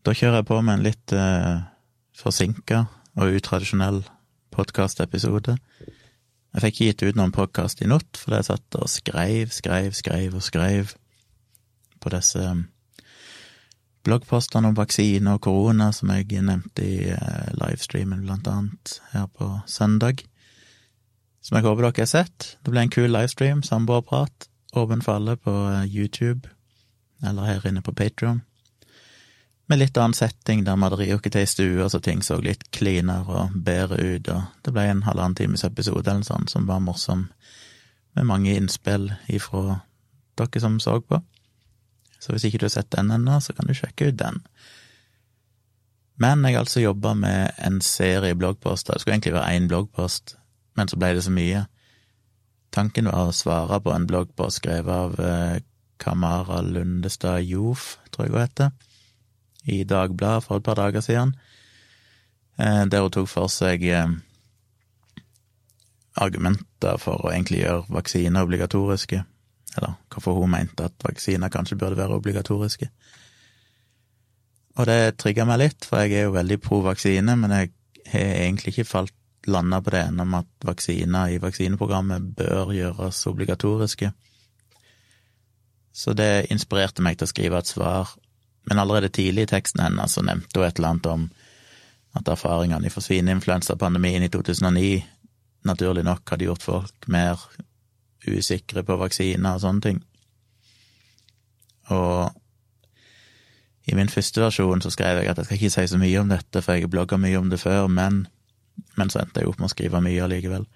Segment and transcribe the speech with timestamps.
[0.00, 1.60] Da kjører jeg på med en litt eh,
[2.16, 2.86] forsinka
[3.20, 4.00] og utradisjonell
[4.54, 5.58] podkastepisode.
[6.50, 10.38] Jeg fikk gitt ut noen podkast i natt, fordi jeg satt og skreiv, skreiv, skreiv
[10.40, 10.94] og skreiv
[12.00, 12.64] på disse um,
[14.08, 19.52] bloggpostene om vaksine og korona som jeg nevnte i eh, livestreamen, blant annet, her på
[19.68, 20.24] søndag.
[21.44, 22.54] Som jeg håper dere har sett.
[22.64, 26.48] Det ble en kul livestream, samboerprat, åpen for alle på uh, YouTube,
[27.20, 28.40] eller her inne på Patron
[29.70, 32.64] med litt annen setting, der vi hadde rioket til ei stue, så ting så litt
[32.74, 36.82] cleanere og bedre ut, og det ble en halvannen times episode eller sånn, som var
[36.82, 37.28] morsom,
[38.18, 39.78] med mange innspill ifra
[40.40, 41.20] dere som så på.
[42.18, 44.42] Så hvis ikke du har sett den ennå, så kan du sjekke ut den.
[46.20, 50.34] Men jeg har altså jobba med en serie bloggposter, det skulle egentlig være én bloggpost,
[50.74, 51.64] men så ble det så mye.
[52.74, 55.58] Tanken var å svare på en bloggpost skrevet av eh,
[56.02, 58.78] Kamara Lundestad Jof, tror jeg hun heter
[59.64, 61.34] i Dagbladet for et par dager siden,
[62.58, 64.08] eh, der hun tok for seg eh,
[66.20, 69.22] argumenter for å egentlig gjøre vaksiner obligatoriske,
[69.76, 72.90] eller hvorfor hun mente at vaksiner kanskje burde være obligatoriske.
[74.78, 77.72] Og det trigga meg litt, for jeg er jo veldig pro vaksine, men jeg
[78.12, 79.16] har egentlig ikke falt
[79.50, 84.12] landa på det ennå om at vaksiner i vaksineprogrammet bør gjøres obligatoriske.
[85.92, 88.12] Så det inspirerte meg til å skrive et svar
[88.68, 91.30] men allerede tidlig i teksten hennes så nevnte hun et eller annet om
[92.18, 94.92] at erfaringene i svineinfluensapandemien i 2009
[95.68, 97.40] naturlig nok hadde gjort folk mer
[98.28, 100.00] usikre på vaksiner og sånne ting.
[101.90, 102.30] Og
[103.90, 106.30] i min første versjon så skrev jeg at jeg skal ikke si så mye om
[106.30, 108.24] dette, for jeg har blogga mye om det før, men,
[108.96, 110.66] men så endte jeg opp med å skrive mye allikevel.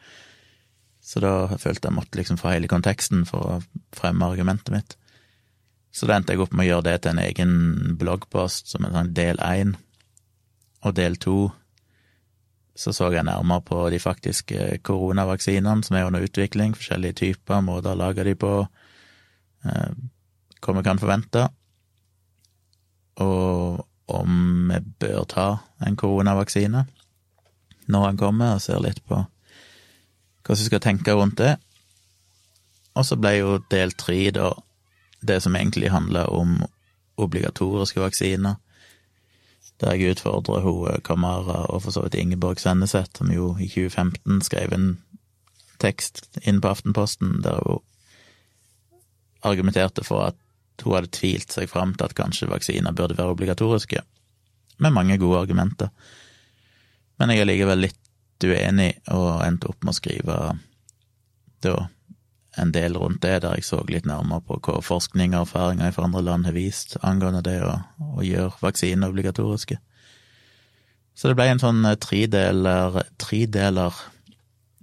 [1.04, 3.62] Så da følte jeg måtte liksom få hele konteksten for å
[3.94, 4.96] fremme argumentet mitt.
[5.94, 7.52] Så da endte jeg opp med å gjøre det til en egen
[8.00, 9.76] bloggpost som en sånn del én.
[10.82, 11.52] Og del to
[12.74, 17.94] så så jeg nærmere på de faktiske koronavaksinene som er under utvikling, forskjellige typer, måter
[17.94, 18.66] å lage de på,
[19.64, 19.92] eh,
[20.60, 21.44] hva vi kan forvente,
[23.22, 25.46] og om vi bør ta
[25.86, 26.84] en koronavaksine
[27.86, 29.22] når han kommer, og ser litt på
[30.44, 31.54] hva vi skal tenke rundt det.
[32.94, 34.50] Og så ble jo del tre da
[35.24, 36.60] det som egentlig handler om
[37.16, 38.58] obligatoriske vaksiner,
[39.80, 43.68] der jeg utfordrer hun eh, Kamara og for så vidt Ingeborg Senneset, som jo i
[43.68, 44.88] 2015 skrev en
[45.82, 47.82] tekst inn på Aftenposten der hun
[49.44, 50.38] argumenterte for at
[50.82, 54.00] hun hadde tvilt seg fram til at kanskje vaksiner burde være obligatoriske,
[54.82, 55.90] med mange gode argumenter.
[57.18, 60.38] Men jeg er likevel litt uenig, og endte opp med å skrive
[61.62, 61.76] da
[62.60, 66.06] en del rundt det, der jeg så litt nærmere på hva forskning og erfaringer fra
[66.06, 67.74] andre land har vist angående det å,
[68.18, 69.78] å gjøre vaksiner obligatoriske.
[71.14, 73.98] Så det ble en sånn eh, tredeler, tredeler,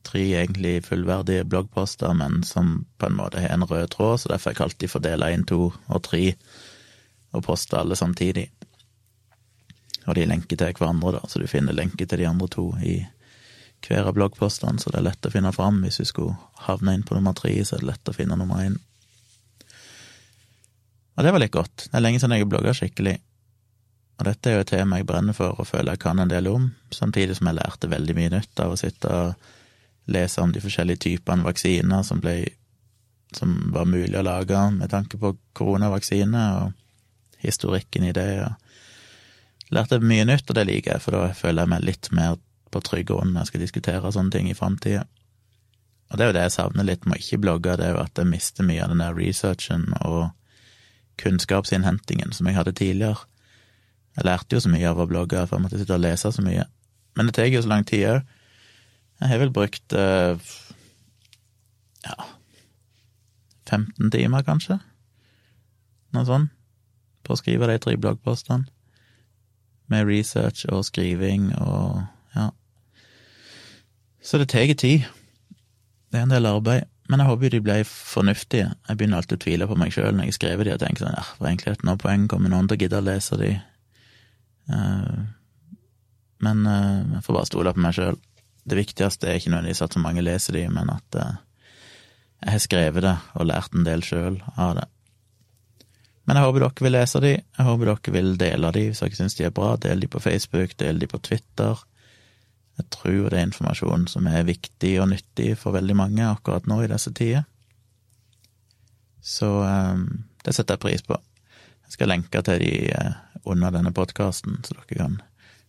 [0.07, 4.51] tre egentlig fullverdige bloggposter, men som på en måte har en rød tråd, så derfor
[4.51, 6.23] har jeg alltid fordela inn to og tre,
[7.31, 8.47] og posta alle samtidig.
[10.07, 12.97] Og de lenker til hverandre, da, så du finner lenke til de andre to i
[13.87, 15.81] hver av bloggpostene, så det er lett å finne fram.
[15.85, 16.37] Hvis vi skulle
[16.67, 18.77] havne inn på nummer tre, så er det lett å finne nummer én.
[21.17, 21.87] Og det var litt godt.
[21.87, 23.17] Det er lenge siden jeg har blogga skikkelig.
[24.21, 26.47] Og dette er jo et tema jeg brenner for og føler jeg kan en del
[26.51, 30.61] om, samtidig som jeg lærte veldig mye nytt av å sitte og lese om de
[30.61, 32.35] forskjellige typene vaksiner som, ble,
[33.37, 38.29] som var mulig å lage med tanke på koronavaksine, og historikken i det.
[38.45, 42.37] og Lærte mye nytt, og det liker jeg, for da føler jeg meg litt mer
[42.71, 45.05] på trygg grunn når jeg skal diskutere sånne ting i framtida.
[46.11, 48.03] Og det er jo det jeg savner litt med å ikke blogge, det er jo
[48.03, 50.33] at jeg mister mye av den der researchen og
[51.21, 53.27] kunnskapsinnhentingen som jeg hadde tidligere.
[54.17, 56.43] Jeg lærte jo så mye av å blogge, for jeg måtte sitte og lese så
[56.43, 56.65] mye.
[57.15, 58.35] Men det tar jo så lang tid òg.
[59.21, 60.51] Jeg har vel brukt eh,
[62.07, 62.15] ja
[63.71, 64.75] 15 timer, kanskje,
[66.11, 66.51] noe sånt,
[67.23, 68.67] på å skrive de tre bloggpostene.
[69.91, 72.01] Med research og skriving og
[72.35, 72.49] ja,
[74.21, 75.05] så det tar tid.
[76.11, 76.87] Det er en del arbeid.
[77.11, 78.69] Men jeg håper jo de ble fornuftige.
[78.87, 81.17] Jeg begynner alltid å tvile på meg sjøl når jeg skriver de og tenker sånn,
[81.17, 83.49] ja, var egentlig et noe poeng, kommer noen til å gidde å lese de?
[84.71, 85.17] Uh,
[86.45, 88.19] men uh, jeg får bare stole på meg sjøl.
[88.63, 91.35] Det viktigste er ikke nødvendigvis at så mange leser de, men at uh,
[92.45, 94.87] jeg har skrevet det og lært en del sjøl av det.
[96.29, 99.19] Men jeg håper dere vil lese de, jeg håper dere vil dele de hvis dere
[99.19, 99.73] syns de er bra.
[99.83, 101.83] Del de på Facebook, del de på Twitter.
[102.81, 106.81] Jeg tror det er informasjon som er viktig og nyttig for veldig mange akkurat nå
[106.81, 107.45] i disse tider.
[109.21, 110.05] Så um,
[110.41, 111.17] det setter jeg pris på.
[111.85, 115.19] Jeg skal lenke til de uh, under denne podkasten, så dere kan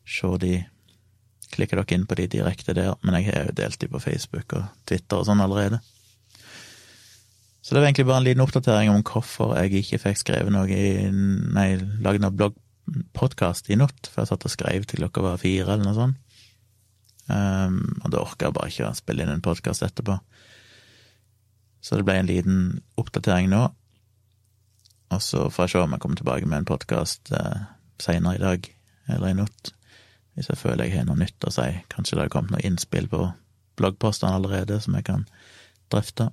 [0.08, 0.54] se de
[1.52, 4.54] Klikker dere inn på de direkte der, men jeg har jo delt de på Facebook
[4.56, 5.82] og Twitter og sånn allerede.
[7.60, 10.64] Så det var egentlig bare en liten oppdatering om hvorfor jeg ikke fikk skrevet noe
[10.72, 11.66] i Nei,
[12.00, 15.84] lagd noe bloggpodkast i natt, for jeg satt og skrev til klokka var fire, eller
[15.84, 16.31] noe sånt.
[17.32, 20.18] Um, og da orka jeg bare ikke å spille inn en podkast etterpå.
[21.82, 22.58] Så det ble en liten
[23.00, 23.62] oppdatering nå.
[25.12, 27.64] Og så får jeg se om jeg kommer tilbake med en podkast uh,
[28.02, 28.68] seinere i dag,
[29.08, 29.72] eller i natt.
[30.36, 31.68] Hvis jeg føler jeg har noe nytt å si.
[31.92, 33.26] Kanskje det har kommet noe innspill på
[33.80, 35.26] bloggpostene allerede som jeg kan
[35.92, 36.30] drøfte.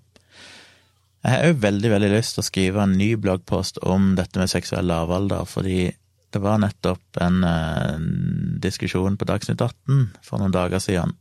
[1.19, 4.51] Jeg har òg veldig, veldig lyst til å skrive en ny bloggpost om dette med
[4.51, 5.89] seksuell lavalder, fordi
[6.31, 11.15] det var nettopp en, en eh, diskusjon på Dagsnytt 18 for noen dager siden,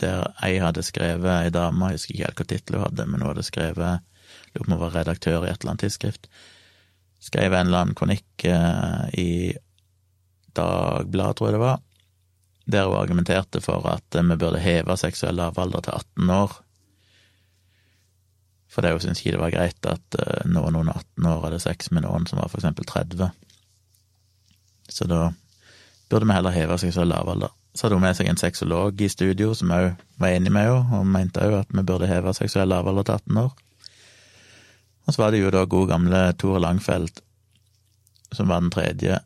[0.00, 3.22] der jeg hadde skrevet, ei dame, jeg husker ikke helt hva tittel hun hadde, men
[3.22, 4.12] hun hadde skrevet,
[4.52, 6.28] lurer på om hun var redaktør i et eller annet tidsskrift,
[7.26, 9.30] skrev en eller annen kronikk eh, i
[10.56, 11.80] Dagbladet, tror jeg det var,
[12.66, 16.54] der hun argumenterte for at vi burde heve seksuell lavalder til 18 år.
[18.72, 21.60] For det hun syntes ikke det var greit at uh, noen under 18 år hadde
[21.62, 23.28] sex med noen som var for eksempel 30.
[24.88, 25.20] Så da
[26.10, 29.54] burde vi heller heve oss i Så hadde hun med seg en sexolog i studio
[29.54, 33.02] som òg var enig med henne, og mente òg at vi burde heve seksuell lavalder
[33.02, 33.52] til 18 år.
[35.06, 37.20] Og så var det jo da god gamle Tore Langfelt,
[38.32, 39.18] som var den tredje,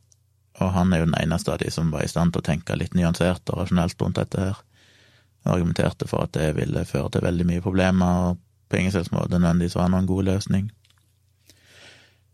[0.61, 2.77] og han er jo den eneste av de som var i stand til å tenke
[2.77, 4.59] litt nyansert og rasjonelt rundt dette her,
[5.47, 9.13] og argumenterte for at det ville føre til veldig mye problemer, og på ingen slags
[9.15, 10.69] måte nødvendigvis var noen god løsning.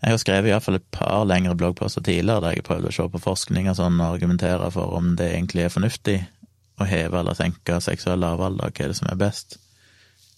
[0.05, 3.07] Jeg har skrevet iallfall et par lengre bloggposter tidligere der jeg har prøvd å se
[3.13, 6.17] på forskning og sånn og argumentere for om det egentlig er fornuftig
[6.77, 9.57] å heve eller senke seksuell lavalder, hva er det som er best,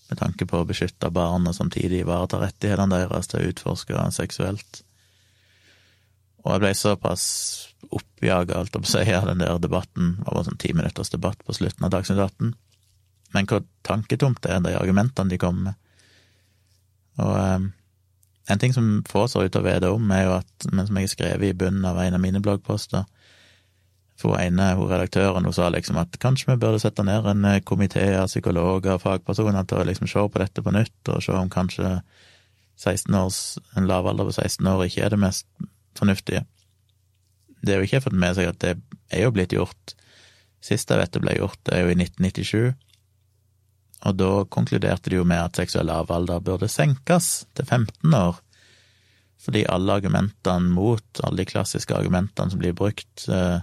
[0.08, 4.82] med tanke på å beskytte barn og samtidig ivareta rettighetene deres til å utforske seksuelt.
[6.44, 7.24] Og jeg ble såpass
[7.94, 11.42] oppjaga, alt om seg, av den der debatten, det var bare sånn ti minutters debatt
[11.44, 12.54] på slutten av Dagsnytt 18,
[13.34, 15.84] men hvor tanketomt det er, de argumentene de kommer med.
[17.18, 17.68] Og um,
[18.48, 20.98] en ting som få ser ut til å vite om, er jo at, men som
[20.98, 23.04] jeg har skrevet i bunnen av en av mine bloggposter
[24.18, 27.60] For ene, hun redaktøren, hun sa liksom at kanskje vi burde sette ned en eh,
[27.62, 31.36] komité av psykologer og fagpersoner til å liksom se på dette på nytt, og se
[31.38, 32.00] om kanskje
[32.82, 33.38] 16 års,
[33.78, 35.46] en lav alder på 16 år ikke er det mest
[35.94, 36.42] fornuftige.
[37.62, 38.74] Det er jo ikke fått med seg at det
[39.14, 39.94] er jo blitt gjort.
[40.66, 42.74] Sist jeg vet det ble gjort, det er jo i 1997
[44.06, 48.38] og da konkluderte de jo med at seksuell lavalder burde senkes til 15 år,
[49.42, 53.58] fordi alle argumentene mot, alle de klassiske argumentene som blir brukt eh,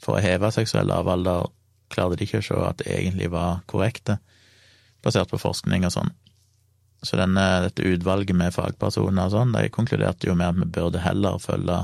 [0.00, 1.48] for å heve seksuell lavalder,
[1.92, 4.18] klarte de ikke å se at det egentlig var korrekte,
[5.04, 6.12] basert på forskning og sånn.
[7.04, 11.02] Så denne, dette utvalget med fagpersoner og sånn, de konkluderte jo med at vi burde
[11.04, 11.82] heller følge,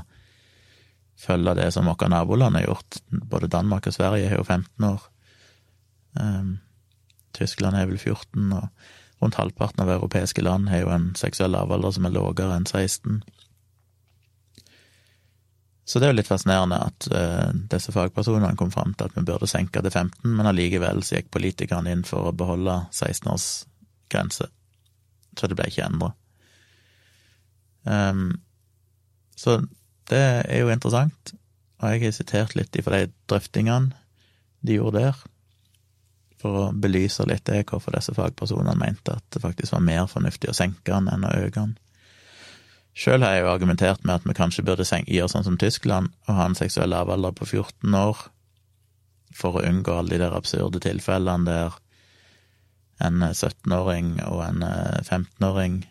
[1.21, 3.03] følge det som våre naboland har gjort.
[3.13, 5.05] Både Danmark og Sverige har jo 15 år.
[6.17, 6.55] Um,
[7.41, 8.69] Tyskland er vel 14, og
[9.21, 13.21] rundt halvparten av europeiske land har jo en seksuell lavalder som er lavere enn 16.
[15.91, 19.25] Så det er jo litt fascinerende at uh, disse fagpersonene kom fram til at vi
[19.27, 24.47] burde senke til 15, men allikevel så gikk politikerne inn for å beholde 16-årsgrense.
[25.35, 26.13] Så det ble ikke endra.
[27.83, 28.25] Um, ehm,
[29.41, 29.57] så
[30.11, 31.35] det er jo interessant,
[31.81, 33.97] og jeg har sitert litt fra de drøftingene
[34.67, 35.21] de gjorde der
[36.41, 40.51] for å belyse litt det, hvorfor disse fagpersonene mente at det faktisk var mer fornuftig
[40.51, 41.77] å senke den enn å øke den.
[42.97, 46.37] Sjøl har jeg jo argumentert med at vi kanskje burde gjøre sånn som Tyskland og
[46.37, 48.25] ha en seksuell lavalder på 14 år,
[49.37, 51.77] for å unngå alle de der absurde tilfellene der
[53.01, 54.65] en 17-åring og en
[55.07, 55.85] 15-åring,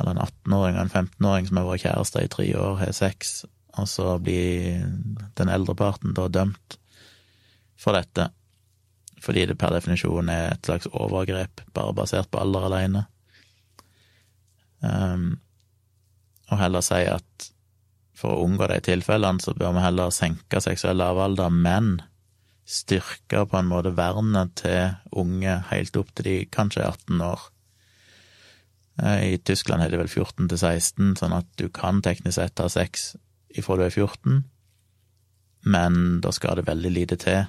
[0.00, 3.38] eller en 18-åring og en 15-åring som har vært kjærester i tre år, har sex,
[3.76, 4.82] og så blir
[5.38, 6.80] den eldre parten da dømt
[7.80, 8.30] for dette
[9.26, 13.04] fordi det per definisjon er et slags overgrep, bare basert på alder alene.
[14.80, 15.40] Um,
[16.46, 17.48] og heller si at
[18.16, 21.98] for å unngå de tilfellene, så bør vi heller senke seksuell lavalder, men
[22.66, 27.44] styrke på en måte vernet til unge helt opp til de kanskje er 18 år.
[29.02, 32.62] Eh, I Tyskland er det vel 14 til 16, sånn at du kan teknisk sett
[32.62, 33.12] ha sex
[33.56, 34.40] ifra du er 14,
[35.66, 37.44] men da skal det veldig lite til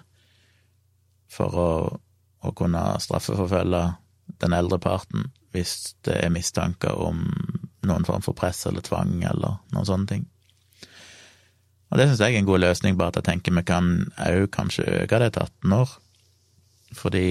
[1.31, 1.71] for å,
[2.43, 3.83] å kunne straffeforfølge
[4.41, 7.23] den eldre parten hvis det er mistanker om
[7.87, 10.25] noen form for press eller tvang eller noen sånne ting.
[11.87, 14.49] Og det syns jeg er en god løsning, bare at jeg tenker vi kan òg
[14.53, 15.93] kanskje øke det til 18 år.
[16.97, 17.27] Fordi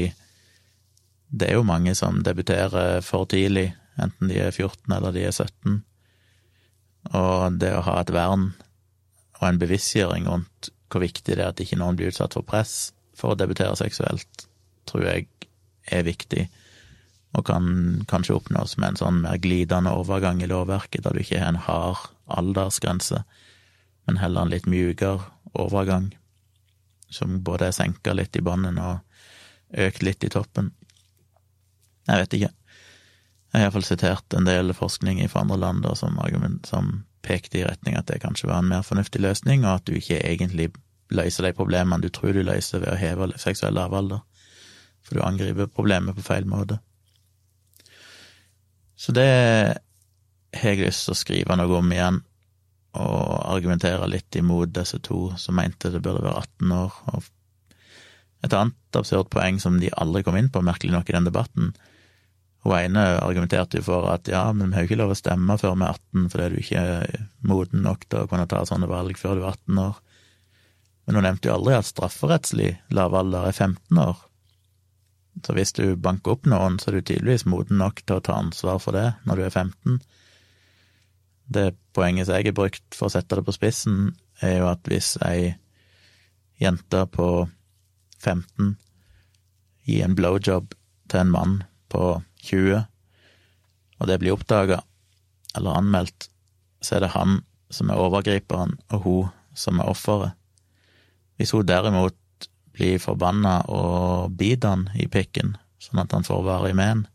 [1.29, 3.69] det er jo mange som debuterer for tidlig,
[4.01, 5.83] enten de er 14 eller de er 17.
[7.17, 8.51] Og det å ha et vern
[9.37, 12.95] og en bevisstgjøring rundt hvor viktig det er at ikke noen blir utsatt for press
[13.17, 14.47] for å debutere seksuelt,
[14.89, 15.29] tror jeg
[15.93, 16.47] er viktig,
[17.37, 17.67] og kan
[18.09, 21.65] kanskje oppnås med en sånn mer glidende overgang i lovverket, da du ikke har en
[21.67, 23.23] hard aldersgrense,
[24.07, 25.25] men heller en litt mjukere
[25.57, 26.13] overgang,
[27.11, 29.03] som både er senka litt i bånden og
[29.87, 30.73] økt litt i toppen.
[32.07, 32.53] Jeg vet ikke.
[33.53, 36.19] Jeg har iallfall sitert en del forskning fra andre land som,
[36.67, 36.91] som
[37.27, 40.21] pekte i retning at det kanskje var en mer fornuftig løsning, og at du ikke
[40.21, 40.71] egentlig
[41.15, 44.23] løser de problemene du tror du løser ved å heve seksuell lavalder,
[45.07, 46.81] for du angriper problemet på feil måte.
[48.97, 49.29] Så det
[50.57, 52.23] har jeg lyst til å skrive noe om igjen,
[52.97, 56.95] og argumentere litt imot disse to som mente det burde være 18 år.
[57.13, 57.27] Og
[58.47, 61.75] et annet absurd poeng som de aldri kom inn på, merkelig nok, i den debatten,
[62.67, 65.55] hun ene argumenterte jo for at ja, men vi har jo ikke lov å stemme
[65.61, 68.89] før vi er 18 fordi du ikke er moden nok til å kunne ta sånne
[68.91, 70.01] valg før du er 18 år.
[71.07, 74.23] Men hun nevnte jo aldri at strafferettslig lavalder er 15 år.
[75.45, 78.39] Så hvis du banker opp noen, så er du tydeligvis moden nok til å ta
[78.41, 80.01] ansvar for det når du er 15.
[81.57, 84.89] Det poenget som jeg har brukt for å sette det på spissen, er jo at
[84.91, 85.55] hvis ei
[86.61, 87.29] jente på
[88.25, 88.75] 15
[89.87, 90.73] gir en blowjob
[91.07, 91.59] til en mann
[91.93, 92.17] på
[92.49, 92.83] 20,
[94.01, 94.81] og det blir oppdaga
[95.57, 96.29] eller anmeldt,
[96.83, 97.39] så er det han
[97.73, 100.35] som er overgriperen, og hun som er offeret.
[101.37, 102.17] Hvis hun derimot
[102.77, 107.07] blir forbanna og biter han i pikken, sånn at han får varig men,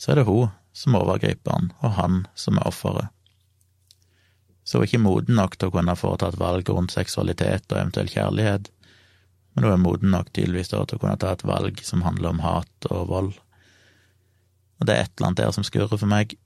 [0.00, 3.08] så er det hun som overgriper han, og han som er offeret.
[4.64, 7.78] Så hun er ikke moden nok til å kunne foreta et valg rundt seksualitet og
[7.80, 8.68] eventuell kjærlighet,
[9.54, 12.42] men hun er moden nok tydeligvis til å kunne ta et valg som handler om
[12.44, 13.32] hat og vold.
[14.78, 16.36] Og det er et eller annet der som skurrer for meg.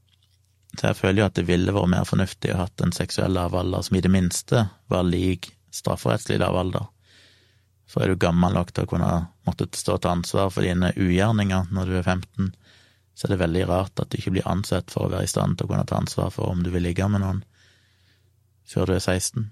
[0.79, 3.85] Så jeg føler jo at det ville vært mer fornuftig å hatt en seksuell lavalder
[3.85, 6.89] som i det minste var lik strafferettslig lavalder.
[7.93, 9.13] For er du gammel nok til å kunne
[9.45, 12.53] måtte stå til ansvar for dine ugjerninger når du er 15,
[13.13, 15.59] så er det veldig rart at du ikke blir ansett for å være i stand
[15.59, 17.43] til å kunne ta ansvar for om du vil ligge med noen
[18.73, 19.51] før du er 16.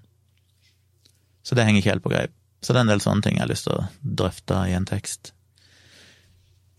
[1.45, 2.33] Så det henger ikke helt på greip.
[2.61, 4.89] Så det er en del sånne ting jeg har lyst til å drøfte i en
[4.89, 5.33] tekst.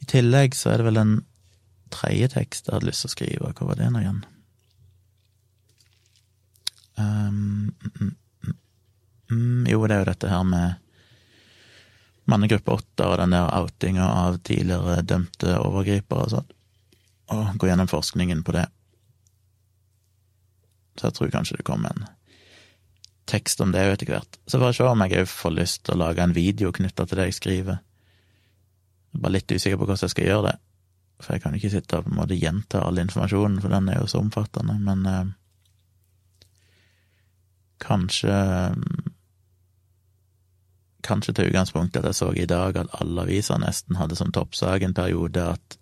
[0.02, 1.16] I tillegg så er det vel en
[1.94, 3.52] tredje tekst jeg hadde lyst til å skrive.
[3.54, 4.22] Hva var det nå igjen?
[6.98, 8.14] Um, mm,
[8.46, 8.56] mm,
[9.30, 10.78] mm, jo, det er jo dette her med
[12.30, 16.50] mannegruppe åtte og den der outinga av tidligere dømte overgripere og sånn.
[17.32, 18.66] Og gå gjennom forskningen på det.
[20.98, 22.10] Så jeg tror kanskje det kommer en
[23.30, 24.38] tekst om det etter hvert.
[24.46, 27.06] Så får jeg se om jeg òg får lyst til å lage en video knytta
[27.06, 27.80] til det jeg skriver.
[29.12, 30.56] Jeg er bare litt usikker på hvordan jeg skal gjøre det.
[31.22, 34.00] For jeg kan ikke sitte og på en måte gjenta all informasjonen, for den er
[34.00, 34.74] jo så omfattende.
[34.82, 35.32] Men eh,
[37.82, 38.36] kanskje
[41.02, 44.84] Kanskje til utgangspunktet at jeg så i dag at alle aviser nesten hadde som toppsak
[44.86, 45.78] en periode at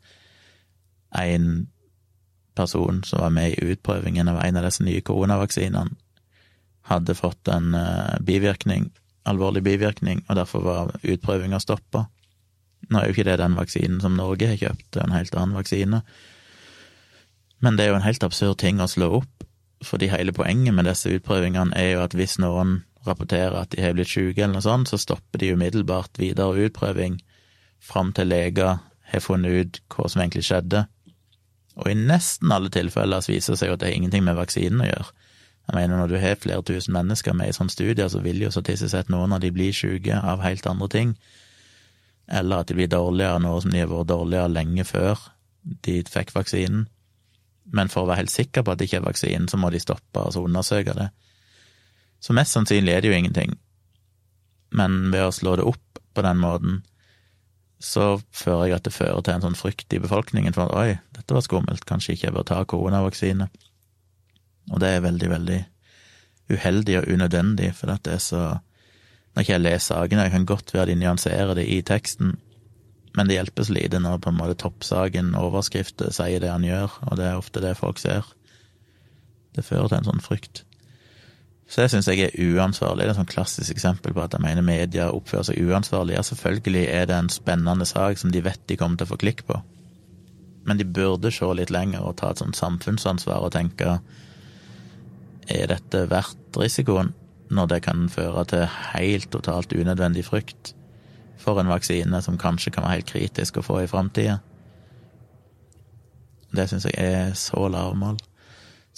[1.21, 1.69] en
[2.57, 5.97] person som var med i utprøvingen av en av disse nye koronavaksinene,
[6.91, 8.89] hadde fått en uh, bivirkning,
[9.29, 12.07] alvorlig bivirkning, og derfor var utprøvinga stoppa.
[12.91, 15.37] Nå er jo ikke det den vaksinen som Norge har kjøpt, det er en helt
[15.37, 16.03] annen vaksine.
[17.61, 19.45] Men det er jo en helt absurd ting å slå opp,
[19.85, 23.97] fordi hele poenget med disse utprøvingene er jo at hvis noen rapporterer at de har
[23.97, 27.21] blitt syke eller noe sånt, så stopper de umiddelbart videre utprøving
[27.81, 28.81] fram til leger
[29.11, 30.85] har funnet ut hva som egentlig skjedde.
[31.81, 34.91] Og i nesten alle tilfeller viser det seg at det har ingenting med vaksinen å
[34.91, 35.13] gjøre.
[35.71, 38.51] Jeg mener, når du har flere tusen mennesker med i sånne studier, så vil jo
[38.53, 41.15] statistisk sett noen av de bli syke av helt andre ting
[42.31, 45.19] eller at de blir dårligere nå som de har vært dårligere lenge før
[45.85, 46.87] de fikk vaksinen.
[47.75, 49.83] Men for å være helt sikker på at det ikke er vaksinen, så må de
[49.83, 51.09] stoppe og undersøke det.
[52.21, 53.57] Så mest sannsynlig er det jo ingenting.
[54.77, 56.81] Men ved å slå det opp på den måten,
[57.81, 60.99] så fører jeg at det fører til en sånn frykt i befolkningen for at oi,
[61.17, 63.49] dette var skummelt, kanskje ikke jeg bør ta koronavaksine.
[64.71, 65.61] Og det er veldig, veldig
[66.51, 68.43] uheldig og unødvendig, for det er så
[69.31, 72.35] når ikke jeg leser sakene, jeg kan godt være de nyanserer det i teksten,
[73.17, 76.97] men det hjelper så lite når på en måte toppsaken, overskrifter, sier det han gjør,
[77.07, 78.27] og det er ofte det folk ser.
[79.55, 80.65] Det fører til en sånn frykt.
[81.71, 83.05] Så det syns jeg er uansvarlig.
[83.05, 86.17] Det er et sånn klassisk eksempel på at jeg mener media oppfører seg uansvarlig.
[86.17, 89.21] Ja, selvfølgelig er det en spennende sak som de vet de kommer til å få
[89.23, 89.61] klikk på,
[90.67, 94.01] men de burde se litt lenger og ta et sånt samfunnsansvar og tenke
[95.51, 97.15] er dette verdt risikoen?
[97.51, 100.75] når det kan føre til helt totalt unødvendig frykt
[101.41, 104.39] for en vaksine som kanskje kan være helt kritisk å få i framtida.
[106.55, 108.19] Det syns jeg er så lavmål.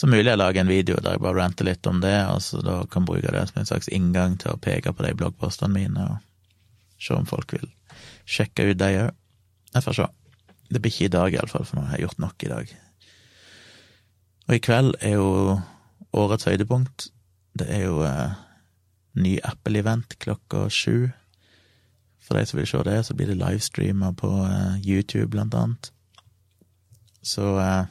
[0.03, 2.59] Så mulig jeg lager en video der jeg bare ranter litt om det, og så
[2.59, 6.07] da kan bruke det som en slags inngang til å peke på de bloggpostene mine,
[6.11, 7.69] og se om folk vil
[8.27, 9.13] sjekke ut de òg.
[9.77, 10.09] Jeg får se.
[10.75, 12.75] Det blir ikke i dag, iallfall, for nå har jeg gjort nok i dag.
[14.49, 15.31] Og i kveld er jo
[16.19, 17.07] årets høydepunkt.
[17.63, 18.35] Det er jo eh,
[19.23, 21.13] ny Apple-event klokka sju.
[22.19, 25.95] For de som vil se det, så blir det livestreamer på eh, YouTube, blant annet.
[27.23, 27.85] Så eh,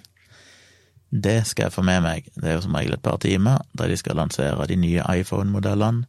[1.11, 2.27] det skal jeg få med meg.
[2.35, 6.05] Det er jo som regel et par timer, der de skal lansere de nye iPhone-modellene.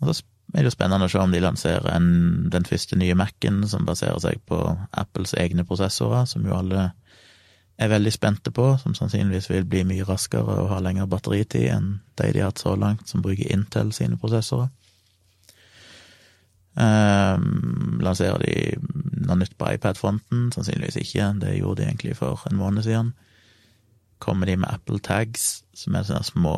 [0.00, 2.08] Og så er det jo spennende å se om de lanserer en,
[2.52, 4.60] den første nye Mac-en, som baserer seg på
[4.92, 6.92] Apples egne prosessorer, som jo alle
[7.76, 11.88] er veldig spente på, som sannsynligvis vil bli mye raskere og ha lengre batteritid enn
[12.20, 14.70] de de har hatt så langt, som bruker Intel sine prosessorer.
[16.74, 18.54] Um, lanserer de
[19.26, 20.48] noe nytt på iPad-fronten?
[20.54, 23.12] Sannsynligvis ikke, det gjorde de egentlig for en måned siden
[24.24, 26.54] kommer de med Apple Tags, som er sånne små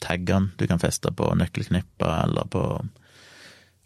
[0.00, 2.62] taggene du kan feste på nøkkelknipper eller på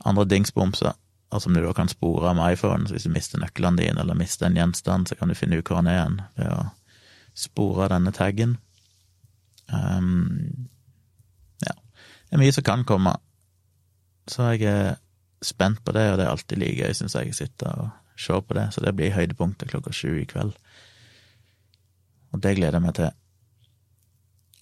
[0.04, 0.94] andre dingsbomser,
[1.34, 2.86] og som du da kan spore med iPhone.
[2.86, 5.68] Så hvis du mister nøklene dine eller mister en gjenstand, så kan du finne ut
[5.68, 6.60] hvor den er igjen ved å
[7.34, 8.58] spore denne taggen.
[9.72, 10.68] Um,
[11.64, 11.74] ja,
[12.28, 13.16] det er mye som kan komme.
[14.30, 14.94] Så jeg er
[15.44, 18.38] spent på det, og det er alltid like gøy, syns jeg, å sitte og se
[18.40, 18.68] på det.
[18.72, 20.54] Så det blir høydepunktet klokka sju i kveld.
[22.34, 23.12] Og det gleder jeg meg til.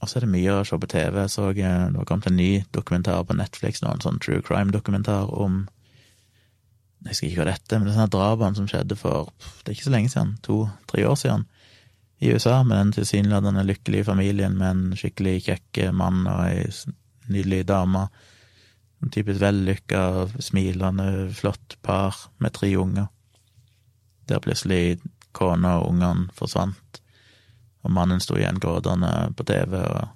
[0.02, 1.20] Og så er det mye å se på TV.
[1.22, 5.30] Jeg så det var kommet en ny dokumentar på Netflix nå, en sånn true crime-dokumentar
[5.30, 5.64] om
[7.02, 9.74] Jeg husker ikke hva dette men det er sånne drapene som skjedde for Det er
[9.74, 11.46] ikke så lenge siden, to-tre år siden,
[12.22, 16.68] i USA, med den tilsynelatende lykkelige familien med en skikkelig kjekk mann og ei
[17.32, 18.04] nydelig dame.
[19.02, 20.02] En typisk vellykka,
[20.38, 23.08] smilende, flott par med tre unger.
[24.30, 25.00] Der plutselig
[25.34, 26.91] kona og ungene forsvant
[27.82, 30.10] og mannen sto igjen gråtende på TV og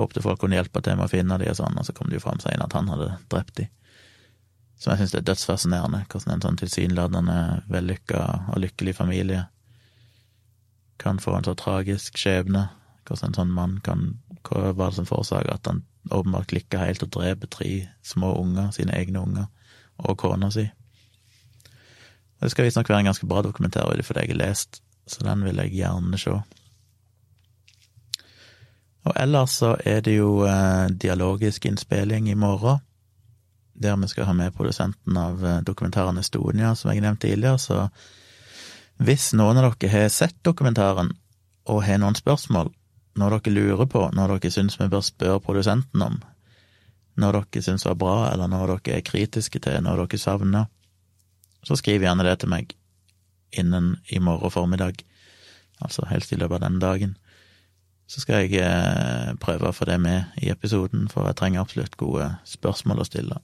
[0.00, 2.18] håpte folk kunne hjelpe til med å finne dem og sånn, og så kom det
[2.18, 3.70] jo fram senere at han hadde drept dem.
[4.80, 8.20] Som jeg syns er dødsfascinerende, hvordan en sånn tilsynelatende vellykka
[8.54, 9.42] og lykkelig familie
[11.00, 12.66] kan få en så tragisk skjebne,
[13.08, 17.02] hvordan en sånn mann kan Hva var det som forårsaker at han åpenbart klikka helt
[17.04, 19.50] og dreper tre små unger, sine egne unger,
[20.00, 20.64] og kona si?
[22.40, 25.44] Det skal visstnok være en ganske bra dokumentar for det jeg har lest, så den
[25.44, 26.38] vil jeg gjerne se.
[29.08, 32.82] Og ellers så er det jo eh, dialogisk innspilling i morgen,
[33.80, 37.86] der vi skal ha med produsenten av eh, dokumentaren Estonia, som jeg nevnte tidligere, så
[39.00, 41.14] hvis noen av dere har sett dokumentaren
[41.70, 42.68] og har noen spørsmål,
[43.16, 46.20] når dere lurer på, når dere syns vi bør spørre produsenten om,
[47.16, 50.68] når dere syns var bra, eller når dere er kritiske til, når dere savner,
[51.64, 52.76] så skriv gjerne det til meg
[53.56, 55.00] innen i morgen formiddag,
[55.80, 57.16] altså helst i løpet av denne dagen
[58.10, 61.94] så skal jeg eh, prøve å få det med i episoden, for jeg trenger absolutt
[62.00, 63.36] gode spørsmål å stille.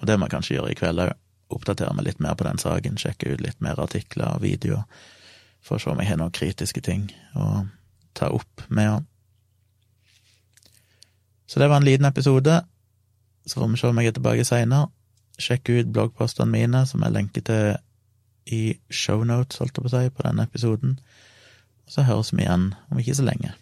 [0.00, 1.12] Og det må jeg kanskje gjøre i kveld òg.
[1.54, 4.82] Oppdatere meg litt mer på den saken, sjekke ut litt mer artikler og videoer,
[5.64, 7.06] for å se om jeg har noen kritiske ting
[7.38, 7.62] å
[8.18, 9.06] ta opp med han.
[11.48, 12.58] Så det var en liten episode.
[13.46, 14.90] Så får vi se om jeg er tilbake seinere.
[15.38, 17.78] Sjekk ut bloggpostene mine, som jeg lenker til
[18.50, 20.98] i shownotes, holdt jeg på å si, på denne episoden.
[21.88, 23.54] Så høres vi igjen om ikke så lenge.